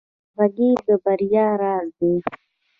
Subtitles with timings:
[0.29, 2.13] همغږي د بریا راز دی